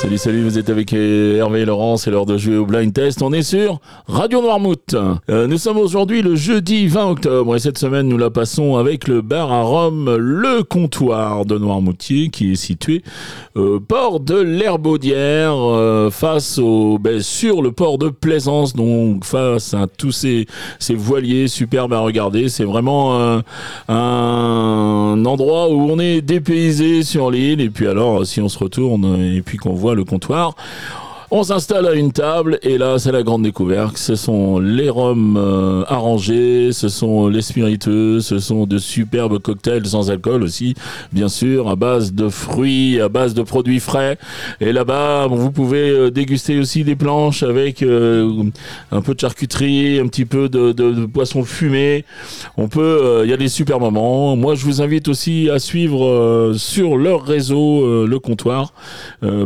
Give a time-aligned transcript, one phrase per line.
[0.00, 3.20] Salut, salut, vous êtes avec Hervé et Laurent, c'est l'heure de jouer au blind test.
[3.20, 4.96] On est sur Radio Noirmouth.
[5.28, 9.08] Euh, nous sommes aujourd'hui le jeudi 20 octobre et cette semaine nous la passons avec
[9.08, 13.02] le bar à Rome, le comptoir de Noirmoutier qui est situé
[13.54, 19.74] au port de l'Herbaudière, euh, face au, ben, sur le port de Plaisance, donc face
[19.74, 20.46] à tous ces,
[20.78, 22.48] ces voiliers superbes à regarder.
[22.48, 23.40] C'est vraiment euh,
[23.88, 29.20] un endroit où on est dépaysé sur l'île et puis alors si on se retourne
[29.20, 30.54] et puis qu'on voit le comptoir.
[31.32, 33.96] On s'installe à une table et là c'est la grande découverte.
[33.98, 39.86] Ce sont les rhums euh, arrangés, ce sont les spiritueux, ce sont de superbes cocktails
[39.86, 40.74] sans alcool aussi,
[41.12, 44.18] bien sûr, à base de fruits, à base de produits frais.
[44.60, 48.42] Et là-bas, vous pouvez euh, déguster aussi des planches avec euh,
[48.90, 52.04] un peu de charcuterie, un petit peu de, de, de poisson fumé.
[52.56, 54.34] On peut, il y a des super moments.
[54.34, 58.72] Moi, je vous invite aussi à suivre sur leur réseau le comptoir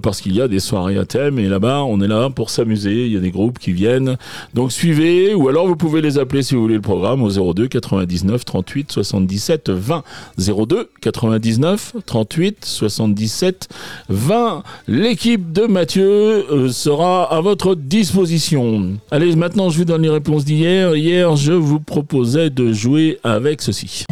[0.00, 3.06] parce qu'il y a des soirées à thème et là-bas on est là pour s'amuser,
[3.06, 4.16] il y a des groupes qui viennent.
[4.54, 7.68] Donc suivez, ou alors vous pouvez les appeler si vous voulez le programme au 02
[7.68, 10.02] 99 38 77 20.
[10.38, 13.68] 02 99 38 77
[14.08, 14.62] 20.
[14.88, 18.94] L'équipe de Mathieu euh, sera à votre disposition.
[19.10, 20.94] Allez, maintenant je vous donne les réponses d'hier.
[20.96, 24.04] Hier, je vous proposais de jouer avec ceci.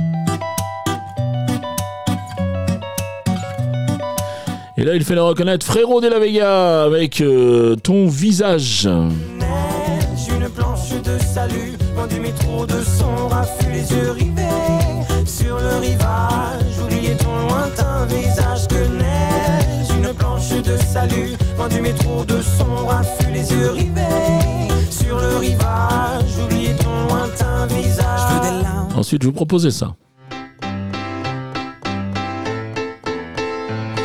[4.81, 8.87] Et là, il fait le reconnaître Frérot de la Vega avec euh, ton visage.
[8.87, 15.59] Neige, une planche de salut, loin du métro de son raffut, les yeux rivés sur
[15.59, 16.79] le rivage.
[16.83, 22.87] Oubliez ton lointain visage que neige, une planche de salut, loin du métro de son
[22.87, 26.39] raffut, les yeux rivés sur le rivage.
[26.43, 28.21] Oubliez ton lointain visage.
[28.31, 28.89] Je veux des larmes.
[28.97, 29.95] Ensuite, je vous proposais ça.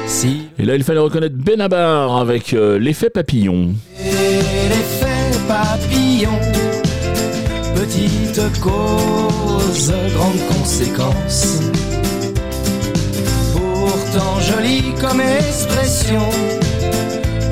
[0.08, 3.74] Si Et là, il fallait reconnaître Benabar avec euh, l'effet papillon.
[4.00, 6.40] Et l'effet papillon,
[7.76, 11.60] petite cause, grande conséquence.
[13.54, 16.22] Pourtant jolie comme expression,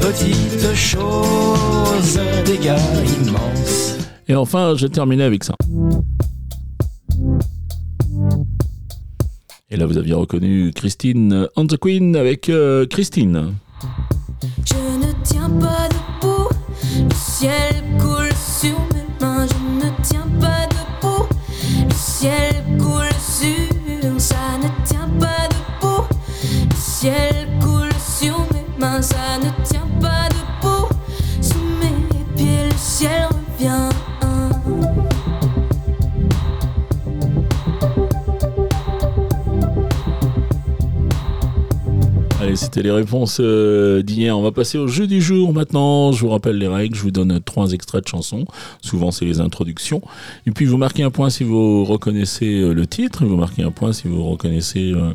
[0.01, 2.77] petite chose, dégâts
[3.21, 3.97] immenses.
[4.27, 5.55] Et enfin, je terminais avec ça.
[9.73, 13.55] Et là, vous aviez reconnu Christine the Queen avec euh, Christine.
[14.63, 16.47] Je ne tiens pas debout,
[16.95, 17.72] le ciel
[42.73, 44.35] c'était les réponses euh, d'hier.
[44.35, 46.11] On va passer au jeu du jour maintenant.
[46.11, 46.95] Je vous rappelle les règles.
[46.95, 48.45] Je vous donne trois extraits de chansons.
[48.81, 50.01] Souvent, c'est les introductions.
[50.47, 53.25] Et puis, vous marquez un point si vous reconnaissez euh, le titre.
[53.25, 55.11] Vous marquez un point si vous reconnaissez euh,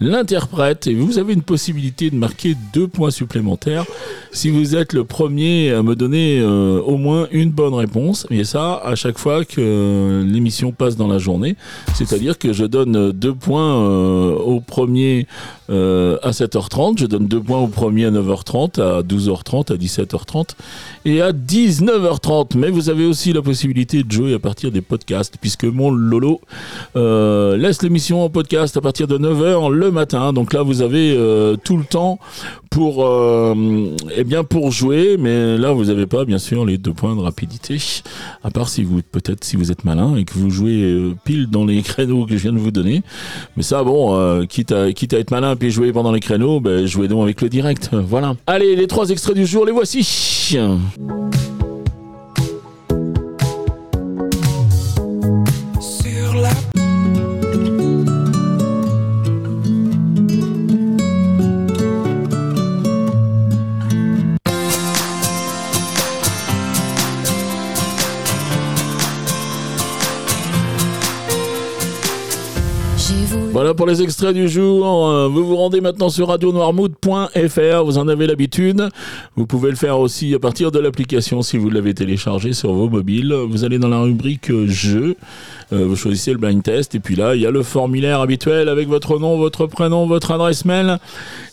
[0.00, 0.86] l'interprète.
[0.86, 3.86] Et vous avez une possibilité de marquer deux points supplémentaires
[4.30, 8.24] si vous êtes le premier à me donner au moins une bonne réponse.
[8.30, 11.56] Et ça, à chaque fois que l'émission passe dans la journée.
[11.94, 13.74] C'est-à-dire que je donne deux points
[14.36, 15.26] au premier
[15.68, 20.50] à 7h30, je donne deux points au premier à 9h30, à 12h30, à 17h30
[21.06, 22.56] et à 19h30.
[22.56, 26.40] Mais vous avez aussi la possibilité de jouer à partir des podcasts, puisque mon Lolo
[26.96, 30.32] euh, laisse l'émission en podcast à partir de 9h le matin.
[30.32, 32.18] Donc là, vous avez euh, tout le temps
[32.70, 33.54] pour, euh,
[34.16, 37.20] eh bien, pour jouer, mais là, vous n'avez pas, bien sûr, les deux points de
[37.20, 37.78] rapidité.
[38.44, 41.48] À part si vous, peut-être, si vous êtes malin et que vous jouez euh, pile
[41.48, 43.02] dans les créneaux que je viens de vous donner.
[43.56, 46.60] Mais ça, bon, euh, quitte, à, quitte à être malin puis jouer pendant les créneaux,
[46.60, 47.90] ben, jouez donc avec le direct.
[47.92, 48.36] Voilà.
[48.46, 50.56] Allez, les trois extraits du jour, les voici.
[73.52, 75.08] Voilà pour les extraits du jour.
[75.08, 77.84] Euh, Vous vous rendez maintenant sur radionoirmood.fr.
[77.84, 78.88] Vous en avez l'habitude.
[79.34, 82.88] Vous pouvez le faire aussi à partir de l'application si vous l'avez téléchargé sur vos
[82.88, 83.32] mobiles.
[83.32, 85.16] Vous allez dans la rubrique jeux.
[85.72, 86.94] Euh, vous choisissez le blind test.
[86.94, 90.30] Et puis là, il y a le formulaire habituel avec votre nom, votre prénom, votre
[90.30, 90.98] adresse mail.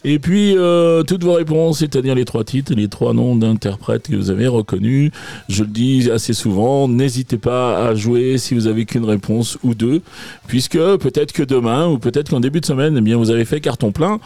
[0.04, 4.16] Et puis euh, toutes vos réponses, c'est-à-dire les trois titres les trois noms d'interprètes que
[4.16, 5.12] vous avez reconnus.
[5.50, 9.74] Je le dis assez souvent, n'hésitez pas à jouer si vous avez qu'une réponse ou
[9.74, 10.02] deux,
[10.48, 13.46] puisque peut-être que demain ou peut peut-être qu'en début de semaine, eh bien, vous avez
[13.46, 14.20] fait carton plein.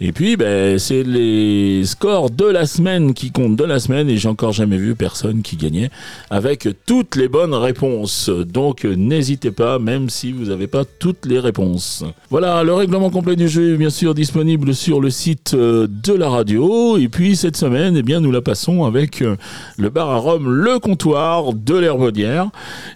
[0.00, 4.16] Et puis, ben, c'est les scores de la semaine qui comptent de la semaine et
[4.16, 5.90] j'ai encore jamais vu personne qui gagnait
[6.30, 8.28] avec toutes les bonnes réponses.
[8.30, 12.04] Donc, n'hésitez pas, même si vous n'avez pas toutes les réponses.
[12.30, 16.12] Voilà, le règlement complet du jeu est bien sûr disponible sur le site euh, de
[16.12, 16.96] la radio.
[16.96, 19.36] Et puis, cette semaine, eh bien, nous la passons avec euh,
[19.76, 22.48] le bar à Rome, le comptoir de l'Herbaudière.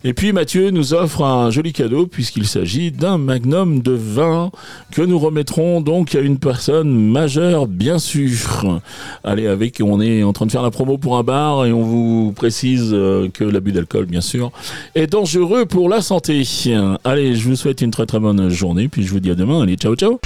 [0.02, 3.92] Et puis, Mathieu nous offre un joli cadeau puisqu'il s'agit d'un magnum de
[4.92, 8.80] que nous remettrons donc à une personne majeure, bien sûr.
[9.24, 11.82] Allez, avec, on est en train de faire la promo pour un bar et on
[11.82, 14.50] vous précise euh, que l'abus d'alcool, bien sûr,
[14.94, 16.42] est dangereux pour la santé.
[17.04, 19.62] Allez, je vous souhaite une très très bonne journée, puis je vous dis à demain.
[19.62, 20.18] Allez, ciao ciao